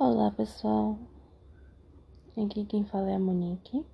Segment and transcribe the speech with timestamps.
[0.00, 0.96] Olá pessoal,
[2.40, 3.84] aqui quem fala é a Monique.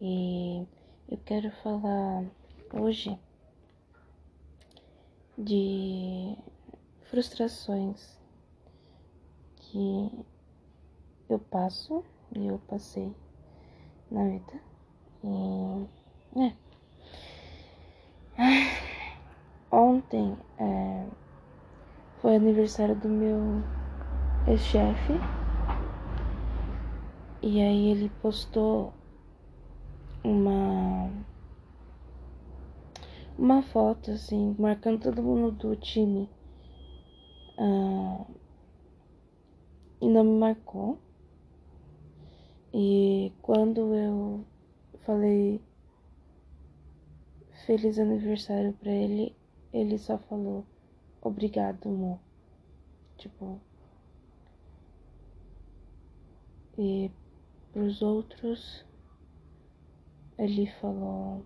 [0.00, 0.66] E
[1.06, 2.24] eu quero falar
[2.72, 3.14] hoje
[5.36, 6.34] de
[7.02, 8.18] frustrações
[9.58, 10.10] que
[11.28, 12.02] eu passo
[12.34, 13.14] e eu passei
[14.10, 14.62] na vida.
[15.22, 16.56] E é.
[19.70, 21.06] Ontem é,
[22.22, 23.62] foi aniversário do meu
[24.48, 25.12] ex-chefe.
[27.42, 28.92] E aí ele postou
[30.24, 31.10] uma
[33.38, 36.28] uma foto assim, marcando todo mundo do time.
[37.58, 38.26] Uh,
[40.00, 40.98] e não me marcou.
[42.72, 44.44] E quando eu
[45.00, 45.60] falei
[47.66, 49.34] feliz aniversário para ele,
[49.72, 50.64] ele só falou
[51.20, 52.18] obrigado, amor.
[53.16, 53.60] Tipo,
[56.78, 57.10] e
[57.72, 58.84] pros outros,
[60.38, 61.44] ele falou: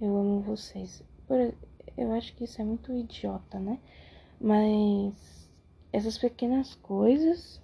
[0.00, 1.02] Eu amo vocês.
[1.96, 3.78] Eu acho que isso é muito idiota, né?
[4.40, 5.48] Mas
[5.92, 7.60] essas pequenas coisas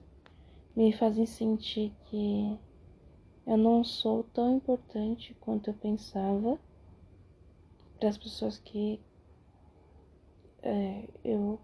[0.74, 2.58] me fazem sentir que
[3.46, 6.58] eu não sou tão importante quanto eu pensava
[7.98, 9.00] para as pessoas que
[10.62, 11.58] é, eu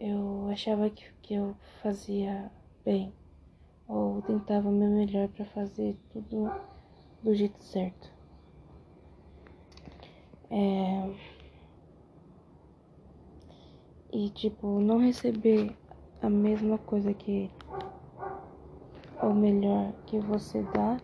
[0.00, 2.50] eu achava que, que eu fazia
[2.82, 3.12] bem,
[3.90, 6.48] ou tentava o meu melhor para fazer tudo
[7.20, 8.08] do jeito certo.
[10.48, 11.12] É...
[14.12, 15.76] E tipo, não receber
[16.22, 17.50] a mesma coisa que
[19.20, 20.96] ou melhor que você dá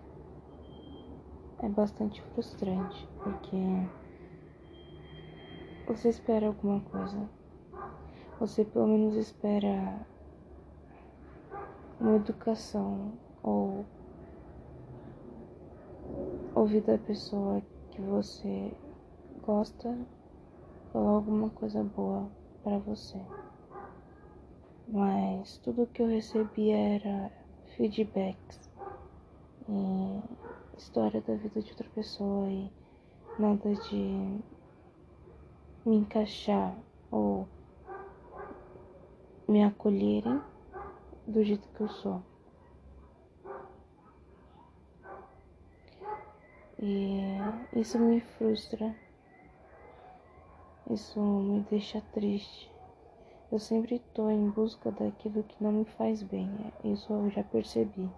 [1.62, 3.56] é bastante frustrante, porque
[5.86, 7.28] você espera alguma coisa.
[8.38, 10.06] Você pelo menos espera
[12.00, 13.84] uma educação ou
[16.54, 18.72] ouvir da pessoa que você
[19.42, 19.96] gosta
[20.92, 22.28] falar alguma coisa boa
[22.62, 23.20] para você.
[24.88, 27.30] Mas tudo que eu recebia era
[27.76, 28.70] feedbacks
[29.68, 30.22] e
[30.76, 32.70] história da vida de outra pessoa e
[33.38, 34.40] nada de
[35.84, 36.74] me encaixar
[37.10, 37.46] ou
[39.48, 40.40] me acolherem
[41.26, 42.22] do jeito que eu sou.
[46.78, 47.38] E
[47.74, 48.94] isso me frustra.
[50.90, 52.70] Isso me deixa triste.
[53.50, 56.50] Eu sempre estou em busca daquilo que não me faz bem.
[56.84, 58.08] Isso eu já percebi.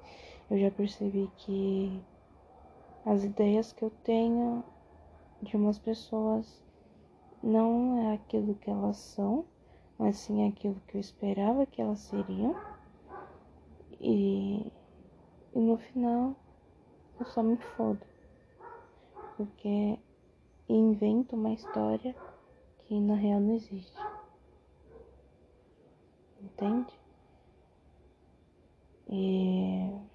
[0.51, 2.03] Eu já percebi que
[3.07, 4.65] as ideias que eu tenho
[5.41, 6.63] de umas pessoas
[7.43, 9.45] não é aquilo que elas são,
[9.99, 12.57] mas sim aquilo que eu esperava que elas seriam.
[14.01, 14.73] E,
[15.55, 16.37] e no final
[17.21, 18.07] eu só me fodo.
[19.35, 19.99] Porque
[20.69, 22.17] invento uma história
[22.87, 24.09] que na real não existe.
[26.43, 26.93] Entende?
[29.09, 30.09] E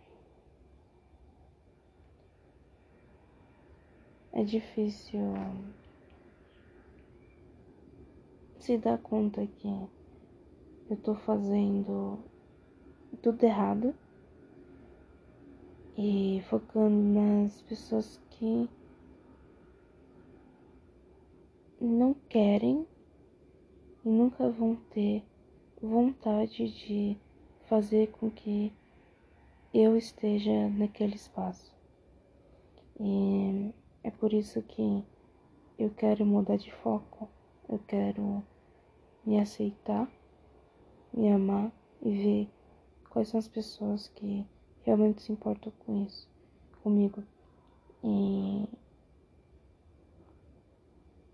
[4.33, 5.33] é difícil
[8.59, 9.67] se dar conta que
[10.89, 12.23] eu tô fazendo
[13.17, 13.93] tudo errado
[15.97, 18.69] e focando nas pessoas que
[21.79, 22.87] não querem
[24.05, 25.23] e nunca vão ter
[25.81, 27.17] vontade de
[27.67, 28.73] fazer com que
[29.73, 31.73] eu esteja naquele espaço.
[32.99, 33.73] E
[34.03, 35.03] é por isso que
[35.77, 37.27] eu quero mudar de foco,
[37.67, 38.43] eu quero
[39.25, 40.09] me aceitar,
[41.13, 41.71] me amar
[42.01, 42.49] e ver
[43.13, 44.43] quais são as pessoas que
[44.81, 46.27] realmente se importam com isso,
[46.81, 47.23] comigo.
[48.03, 48.67] E,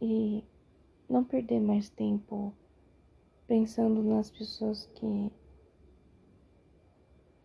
[0.02, 0.44] e
[1.10, 2.54] não perder mais tempo
[3.48, 5.32] pensando nas pessoas que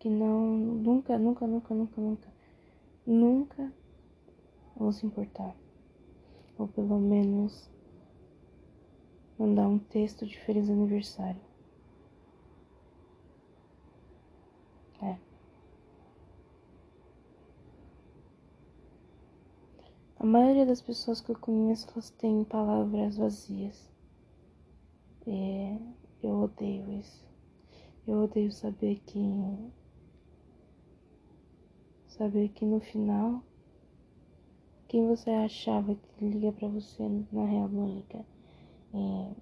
[0.00, 2.29] que não nunca, nunca, nunca, nunca, nunca,
[3.06, 3.73] nunca
[4.76, 5.56] vão se importar.
[6.58, 7.70] Ou pelo menos
[9.38, 11.41] mandar um texto de feliz aniversário.
[15.05, 15.19] É.
[20.19, 23.91] A maioria das pessoas que eu conheço, elas têm palavras vazias.
[25.27, 25.77] É,
[26.23, 27.23] eu odeio isso.
[28.06, 29.19] Eu odeio saber que.
[32.09, 33.43] Saber que no final.
[34.89, 38.03] Quem você achava que liga pra você, na real não.
[38.95, 39.35] É,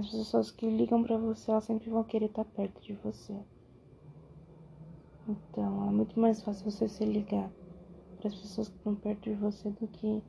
[0.00, 3.36] As pessoas que ligam para você, elas sempre vão querer estar perto de você.
[5.28, 7.50] Então, é muito mais fácil você se ligar
[8.16, 10.22] para as pessoas que estão perto de você do que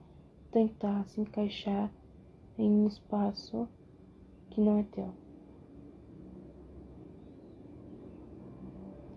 [0.51, 1.89] tentar se encaixar
[2.57, 3.65] em um espaço
[4.49, 5.09] que não é teu.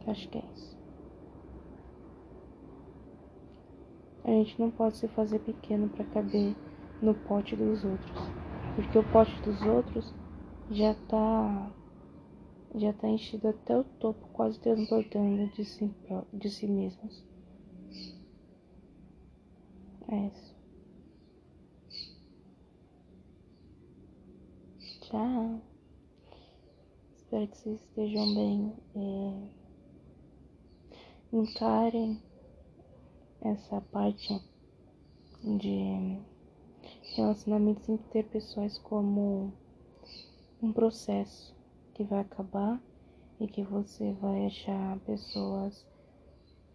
[0.06, 0.76] Acho que é isso.
[4.22, 6.54] A gente não pode se fazer pequeno para caber
[7.02, 8.20] no pote dos outros,
[8.76, 10.23] porque o pote dos outros
[10.70, 11.72] já tá
[12.74, 15.90] já tá enchido até o topo, quase transbordando de si,
[16.32, 17.24] de si mesmos.
[20.08, 20.54] É isso.
[25.02, 25.60] Tchau.
[27.16, 28.76] Espero que vocês estejam bem.
[28.96, 29.64] É...
[31.32, 32.20] Encarem
[33.40, 34.40] essa parte
[35.42, 36.18] de
[37.14, 39.52] relacionamentos interpessoais como
[40.64, 41.54] um processo
[41.92, 42.80] que vai acabar
[43.38, 45.84] e que você vai achar pessoas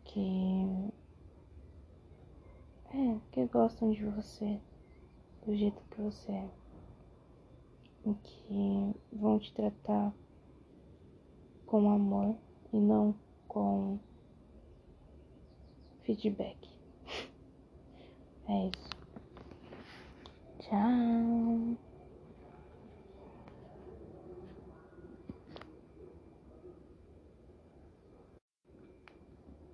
[0.03, 0.91] que
[2.93, 4.59] é, que gostam de você
[5.43, 6.49] do jeito que você é
[8.05, 10.13] e que vão te tratar
[11.65, 12.35] com amor
[12.71, 13.15] e não
[13.47, 13.99] com
[16.03, 16.57] feedback.
[18.51, 18.89] É isso.
[20.61, 21.08] Tchau.